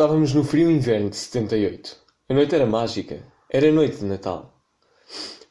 [0.00, 1.94] Estávamos no frio inverno de 78.
[2.30, 3.22] A noite era mágica.
[3.50, 4.50] Era noite de Natal.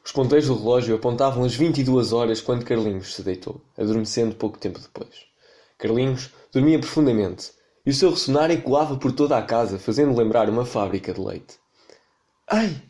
[0.04, 4.80] Os ponteiros do relógio apontavam as 22 horas quando Carlinhos se deitou, adormecendo pouco tempo
[4.80, 5.24] depois.
[5.78, 7.52] Carlinhos dormia profundamente
[7.86, 11.54] e o seu ressonar ecoava por toda a casa, fazendo lembrar uma fábrica de leite.
[12.48, 12.82] Ai!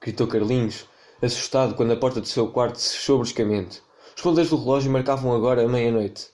[0.00, 0.86] gritou Carlinhos,
[1.20, 3.82] assustado quando a porta do seu quarto se fechou bruscamente.
[4.16, 6.28] Os ponteiros do relógio marcavam agora a meia-noite.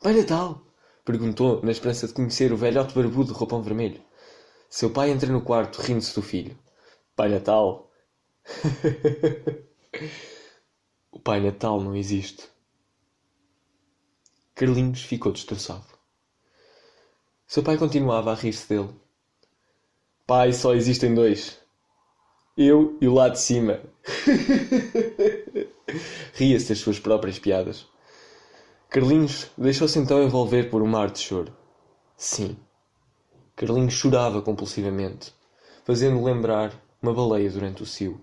[0.00, 0.67] Pai Natal!
[1.08, 3.98] Perguntou, na esperança de conhecer o velhote barbudo de roupão vermelho.
[4.68, 6.54] Seu pai entra no quarto, rindo-se do filho.
[7.16, 7.90] Pai Natal.
[11.10, 12.46] o Pai Natal não existe.
[14.54, 15.86] Carlinhos ficou destroçado.
[17.46, 18.94] Seu pai continuava a rir-se dele.
[20.26, 21.58] Pai, só existem dois.
[22.54, 23.80] Eu e o lá de cima.
[26.34, 27.86] Ria-se das suas próprias piadas.
[28.90, 31.52] Carlinhos deixou-se então envolver por um mar de choro.
[32.16, 32.56] Sim,
[33.54, 35.34] Carlinhos chorava compulsivamente,
[35.84, 36.72] fazendo lembrar
[37.02, 38.18] uma baleia durante o cio.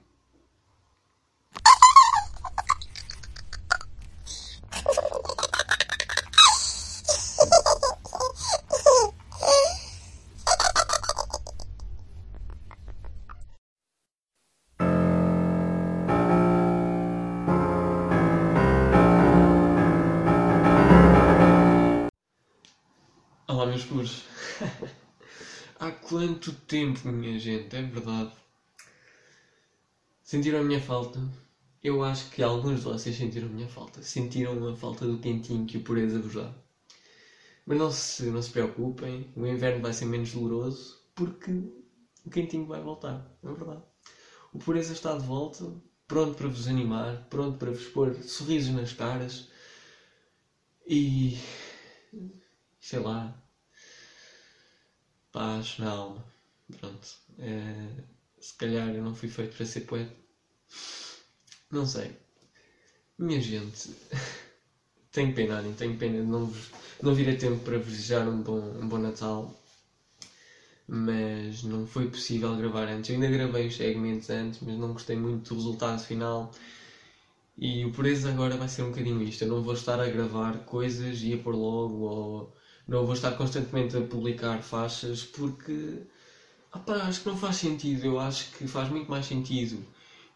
[23.55, 24.23] Olá, meus puros.
[25.79, 28.33] Há quanto tempo, minha gente, é verdade.
[30.21, 31.25] Sentiram a minha falta?
[31.81, 34.01] Eu acho que alguns de vocês sentiram a minha falta.
[34.01, 36.53] Sentiram a falta do quentinho que o pureza vos dá.
[37.65, 41.51] Mas não se, não se preocupem, o inverno vai ser menos doloroso porque
[42.25, 43.83] o quentinho vai voltar, é verdade.
[44.51, 45.63] O pureza está de volta,
[46.05, 49.47] pronto para vos animar, pronto para vos pôr sorrisos nas caras
[50.85, 51.39] e
[52.81, 53.44] sei lá,
[55.35, 56.23] paz na alma.
[56.79, 57.07] Pronto.
[57.39, 57.89] É,
[58.39, 60.15] se calhar eu não fui feito para ser poeta.
[61.69, 62.11] Não sei.
[63.17, 63.89] Minha gente,
[65.11, 66.51] tenho pena, nem tenho pena de não,
[67.03, 69.53] não vir a tempo para desejar um bom, um bom Natal.
[70.87, 73.09] Mas não foi possível gravar antes.
[73.09, 76.51] Eu ainda gravei os segmentos antes, mas não gostei muito do resultado final.
[77.57, 79.43] E o pureza agora vai ser um bocadinho isto.
[79.43, 82.55] Eu não vou estar a gravar coisas e a pôr logo ou
[82.87, 86.03] não vou estar constantemente a publicar faixas porque
[86.71, 88.05] acho que não faz sentido.
[88.05, 89.83] Eu acho que faz muito mais sentido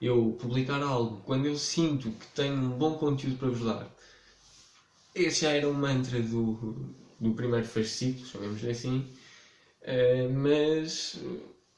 [0.01, 3.87] eu publicar algo quando eu sinto que tenho um bom conteúdo para vos dar.
[5.13, 9.05] Esse já era o mantra do, do primeiro fascículo, chamemos assim.
[9.81, 11.19] Uh, mas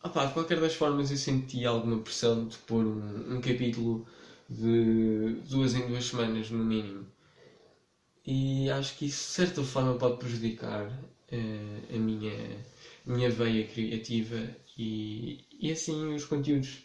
[0.03, 4.05] opa, de qualquer das formas eu senti alguma pressão de pôr um, um capítulo
[4.49, 7.05] de duas em duas semanas no mínimo
[8.25, 12.65] e acho que isso de certa forma pode prejudicar uh, a minha,
[13.05, 14.37] minha veia criativa
[14.77, 16.83] e, e assim os conteúdos,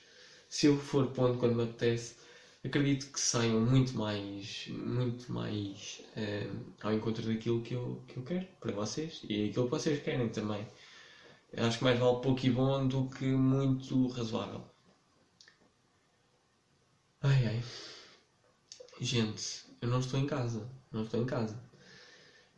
[0.48, 2.16] se eu for pondo quando me apetece,
[2.64, 8.22] acredito que saiam muito mais, muito mais uh, ao encontro daquilo que eu, que eu
[8.24, 10.66] quero para vocês e aquilo que vocês querem também.
[11.56, 14.62] Acho que mais vale pouco e bom do que muito razoável.
[17.22, 17.60] Ai ai.
[19.00, 20.68] Gente, eu não estou em casa.
[20.96, 21.56] Não estou em casa.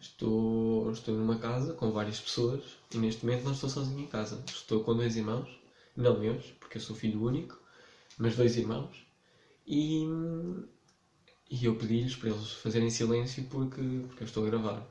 [0.01, 2.63] Estou, estou numa casa com várias pessoas
[2.95, 4.43] e neste momento não estou sozinho em casa.
[4.47, 5.49] Estou com dois irmãos,
[5.97, 7.59] não meus, porque eu sou filho único,
[8.19, 9.05] mas dois irmãos.
[9.67, 10.07] E,
[11.51, 14.83] e eu pedi-lhes para eles fazerem silêncio porque, porque eu estou a gravar.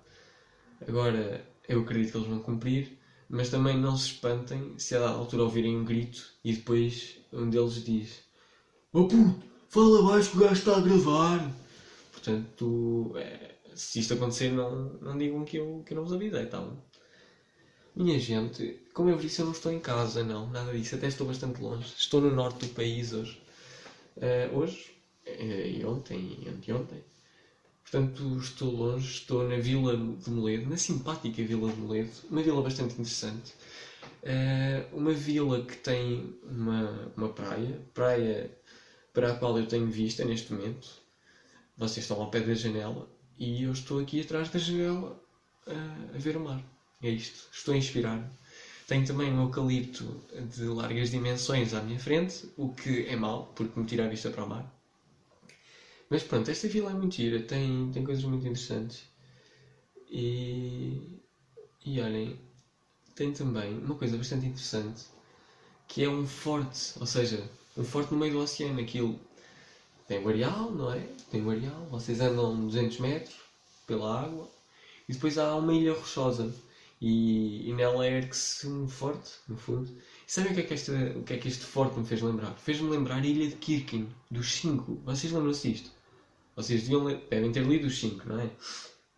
[0.88, 2.97] Agora, eu acredito que eles vão cumprir,
[3.30, 7.84] mas também não se espantem se dada altura ouvirem um grito e depois um deles
[7.84, 8.24] diz:
[8.94, 11.52] Oh puto, fala baixo que o gajo está a gravar.
[12.28, 16.46] Portanto, é, se isto acontecer, não, não digam que eu, que eu não vos avisei,
[16.46, 16.76] tá bom?
[17.96, 21.26] Minha gente, como eu disse, eu não estou em casa, não, nada disso, até estou
[21.26, 21.88] bastante longe.
[21.98, 23.42] Estou no norte do país hoje.
[24.18, 24.92] Uh, hoje,
[25.26, 27.02] uh, e ontem, e anteontem.
[27.82, 32.62] Portanto, estou longe, estou na Vila de Moledo, na simpática Vila de Moledo, uma vila
[32.62, 33.54] bastante interessante.
[34.22, 38.51] Uh, uma vila que tem uma, uma praia, praia
[39.13, 41.06] para a qual eu tenho vista neste momento,
[41.77, 43.07] vocês estão ao pé da janela
[43.38, 45.21] e eu estou aqui atrás da janela
[45.68, 46.63] a, a ver o mar.
[47.01, 47.47] É isto.
[47.51, 48.29] Estou a inspirar.
[48.88, 50.06] Tenho também um eucalipto
[50.56, 54.29] de largas dimensões à minha frente, o que é mau, porque me tira a vista
[54.29, 54.74] para o mar.
[56.09, 59.03] Mas pronto, esta vila é muito gira, tem, tem coisas muito interessantes.
[60.09, 61.19] E,
[61.85, 62.39] e olhem,
[63.13, 65.03] tem também uma coisa bastante interessante,
[65.85, 67.44] que é um forte, ou seja,
[67.75, 68.79] um forte no meio do oceano.
[68.79, 69.19] Aquilo
[70.07, 71.00] tem o areal, não é?
[71.31, 73.36] Tem o areal, vocês andam 200 metros
[73.86, 74.50] pela água
[75.07, 76.54] e depois há uma ilha rochosa.
[77.00, 79.88] E, e nela ergue-se um forte, no fundo.
[80.27, 82.21] E sabem o que, é que este, o que é que este forte me fez
[82.21, 82.51] lembrar?
[82.57, 85.01] Fez-me lembrar a ilha de Kirkin, dos 5.
[85.06, 85.92] Vocês lembram-se disto?
[86.56, 88.50] Vocês deviam, devem ter lido os 5, não é?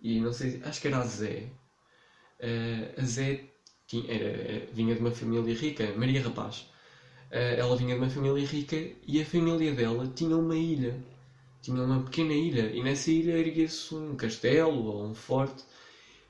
[0.01, 1.50] E não sei, acho que era a Zé.
[2.42, 3.45] Uh, a Zé
[3.88, 6.69] tinha, era, vinha de uma família rica, Maria Rapaz.
[7.31, 8.76] Uh, ela vinha de uma família rica
[9.08, 11.00] e a família dela tinha uma ilha.
[11.62, 12.72] Tinha uma pequena ilha.
[12.72, 15.64] E nessa ilha erguia-se um castelo ou um forte.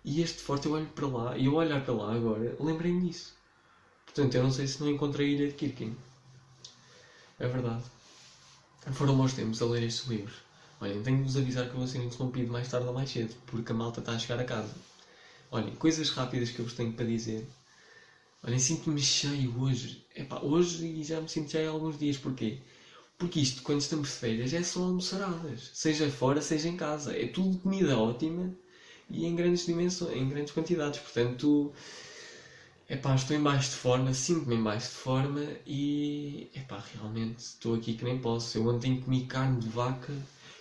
[0.03, 3.33] E este forte eu olho para lá, e eu olhar para lá agora, lembrei-me disso.
[4.05, 5.95] Portanto, eu não sei se não encontrei a ilha de Kirkin.
[7.37, 7.83] É verdade.
[8.91, 10.35] Foram bons tempos a ler estes livros.
[10.81, 13.35] Olhem, tenho de vos avisar que eu vou ser interrompido mais tarde ou mais cedo,
[13.45, 14.73] porque a malta está a chegar a casa.
[15.51, 17.45] Olhem, coisas rápidas que eu vos tenho para dizer.
[18.43, 20.05] Olhem, sinto-me cheio hoje.
[20.15, 22.17] Epá, hoje e já me sinto cheio há alguns dias.
[22.17, 22.59] Porquê?
[23.17, 25.71] Porque isto, quando estamos de férias, é só almoçaradas.
[25.73, 27.15] Seja fora, seja em casa.
[27.17, 28.53] É tudo comida ótima
[29.09, 30.99] e em grandes dimensões, em grandes quantidades.
[30.99, 31.73] Portanto,
[32.89, 37.75] epá, estou em baixo de forma, sinto-me em baixo de forma e epá, realmente estou
[37.75, 38.57] aqui que nem posso.
[38.57, 40.13] Eu ontem comi carne de vaca,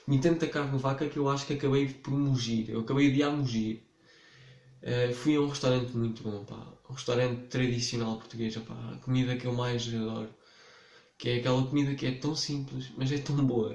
[0.04, 2.70] comi tanta carne de vaca que eu acho que acabei por mugir.
[2.70, 3.87] Eu acabei de amugir.
[4.88, 6.56] Uh, fui a um restaurante muito bom, pá.
[6.88, 8.74] Um restaurante tradicional português, pá.
[8.94, 10.30] A comida que eu mais adoro.
[11.18, 13.74] Que é aquela comida que é tão simples, mas é tão boa.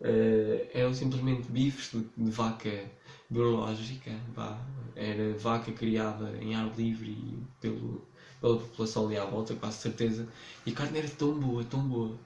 [0.00, 2.90] Uh, eram simplesmente bifes de, de vaca
[3.30, 4.58] biológica, pá.
[4.96, 8.04] Era vaca criada em ar livre pelo,
[8.40, 10.28] pela população ali à volta, quase certeza.
[10.66, 12.18] E a carne era tão boa, tão boa.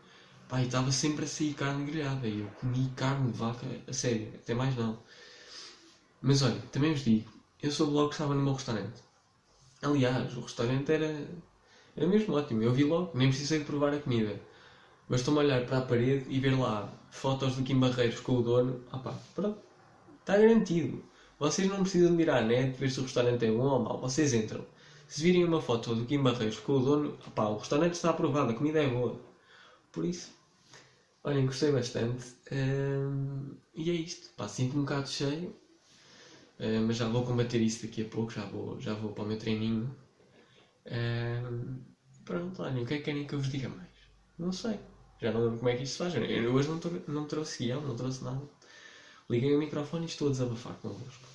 [0.48, 2.26] Pá, e estava sempre a sair carne grelhada.
[2.28, 4.98] E eu comi carne de vaca, a sério, até mais não.
[6.22, 7.30] Mas olha, também vos digo,
[7.62, 9.02] eu soube logo que estava no meu restaurante.
[9.82, 11.28] Aliás, o restaurante era,
[11.96, 12.62] era mesmo ótimo.
[12.62, 14.40] Eu vi logo, nem precisei de provar a comida.
[15.08, 18.84] Bastou-me olhar para a parede e ver lá fotos do Kim Barreiros com o dono.
[18.90, 19.60] Ah pá, pronto.
[20.20, 21.04] Está garantido.
[21.38, 24.00] Vocês não precisam de ir à net ver se o restaurante é bom ou mau.
[24.00, 24.64] Vocês entram.
[25.06, 28.52] Se virem uma foto do Kim Barreiros com o dono, ah o restaurante está aprovado,
[28.52, 29.20] a comida é boa.
[29.92, 30.32] Por isso,
[31.22, 32.34] olhem, gostei bastante.
[32.50, 34.30] Hum, e é isto.
[34.36, 35.54] Pá, sinto um bocado cheio.
[36.62, 39.26] Uh, mas já vou combater isso daqui a pouco, já vou, já vou para o
[39.26, 39.92] meu treininho.
[40.86, 41.82] Uh,
[42.24, 43.90] pronto, olhem, o que é que querem que eu vos diga mais?
[44.38, 44.78] Não sei.
[45.20, 46.14] Já não lembro como é que isto se faz.
[46.14, 48.42] Eu hoje não, não trouxe guião, não trouxe nada.
[49.28, 51.26] Liguei o microfone e estou a desabafar convosco.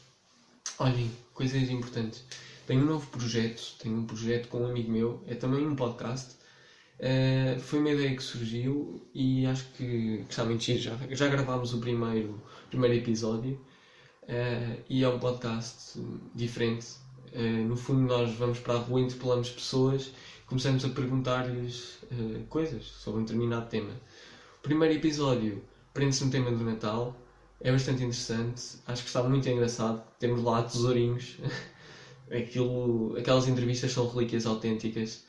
[0.79, 2.23] Olhem, coisas importantes.
[2.65, 6.37] Tenho um novo projeto, tenho um projeto com um amigo meu, é também um podcast.
[6.99, 10.79] Uh, foi uma ideia que surgiu e acho que, que está muito giro.
[10.79, 13.59] Já, já gravámos o primeiro, primeiro episódio
[14.27, 15.99] uh, e é um podcast
[16.33, 16.87] diferente.
[17.33, 20.11] Uh, no fundo, nós vamos para a rua, interpelamos pessoas
[20.47, 23.91] começamos a perguntar-lhes uh, coisas sobre um determinado tema.
[24.59, 25.61] O primeiro episódio
[25.93, 27.15] prende-se no tema do Natal,
[27.59, 30.01] é bastante interessante, acho que está muito engraçado.
[30.19, 31.37] Temos lá tesourinhos,
[32.29, 35.25] Aquilo, aquelas entrevistas são relíquias autênticas.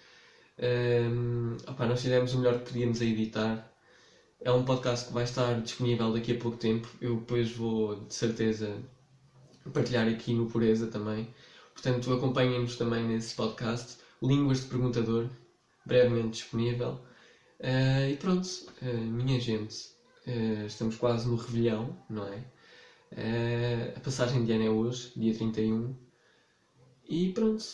[0.59, 3.73] Um, opa, nós fizemos o melhor que podíamos a editar
[4.41, 6.89] é um podcast que vai estar disponível daqui a pouco tempo.
[7.01, 8.81] Eu depois vou, de certeza,
[9.73, 11.29] partilhar aqui no Pureza também.
[11.73, 13.99] Portanto, acompanhem-nos também nesse podcast.
[14.23, 15.29] Línguas de Perguntador,
[15.85, 17.01] brevemente disponível.
[17.61, 18.47] Uh, e pronto,
[18.83, 19.77] uh, minha gente,
[20.27, 22.45] uh, estamos quase no Revilhão, não é?
[23.97, 25.97] a passagem de ano é hoje, dia 31.
[27.09, 27.65] E pronto,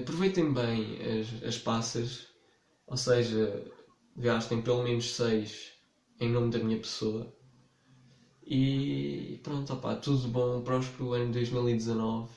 [0.00, 2.28] aproveitem bem as, as passas,
[2.86, 3.62] ou seja,
[4.16, 5.73] gastem pelo menos 6
[6.20, 7.32] em nome da minha pessoa.
[8.46, 12.28] E pronto, opá, tudo bom, próspero ano 2019.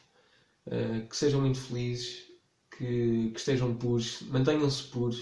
[0.68, 2.26] Uh, eh, que sejam muito felizes,
[2.72, 5.22] que, que estejam puros, mantenham-se puros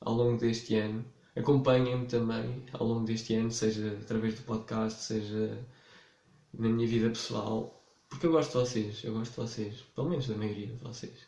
[0.00, 1.04] ao longo deste ano.
[1.36, 5.66] Acompanhem-me também ao longo deste ano, seja através do podcast, seja
[6.52, 10.28] na minha vida pessoal, porque eu gosto de vocês, eu gosto de vocês, pelo menos
[10.28, 11.26] da maioria de vocês.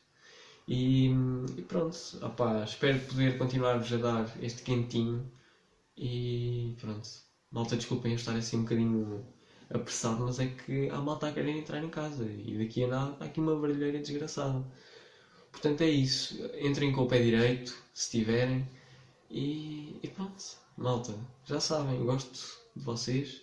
[0.69, 1.07] E,
[1.57, 5.29] e pronto, opá, espero poder continuar-vos a dar este quentinho
[5.97, 7.09] e pronto.
[7.51, 9.25] Malta, desculpem eu estar assim um bocadinho
[9.71, 13.17] apressado, mas é que há malta a querer entrar em casa e daqui a nada
[13.21, 14.65] há aqui uma barulheira desgraçada.
[15.51, 16.39] Portanto é isso.
[16.61, 18.69] Entrem com o pé direito, se tiverem.
[19.31, 20.45] E, e pronto,
[20.77, 23.43] malta, já sabem, gosto de vocês.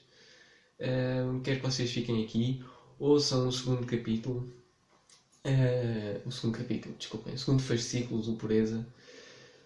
[1.44, 2.64] Quero que vocês fiquem aqui.
[3.00, 4.48] Ouçam o segundo capítulo.
[5.46, 8.86] Uh, o segundo capítulo, desculpem, o segundo fascículo do Pureza.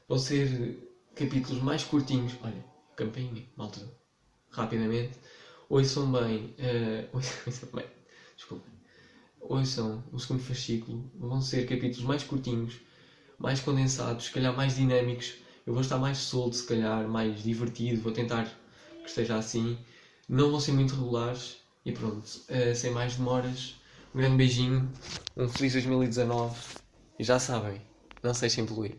[0.07, 2.33] Vão ser capítulos mais curtinhos.
[2.41, 2.65] Olha,
[2.97, 3.79] campainha, malta,
[4.49, 5.17] rapidamente.
[5.69, 7.85] Ouçam bem, uh, ouçam bem,
[8.35, 8.73] desculpem.
[9.39, 11.09] Ouçam o segundo fascículo.
[11.15, 12.81] Vão ser capítulos mais curtinhos,
[13.39, 15.35] mais condensados, se calhar mais dinâmicos.
[15.65, 18.01] Eu vou estar mais solto, se calhar, mais divertido.
[18.01, 18.45] Vou tentar
[19.01, 19.77] que esteja assim.
[20.27, 21.57] Não vão ser muito regulares.
[21.85, 23.75] E pronto, uh, sem mais demoras,
[24.13, 24.91] Um grande beijinho,
[25.37, 26.53] um feliz 2019
[27.17, 27.81] e já sabem,
[28.21, 28.97] não se deixem poluir.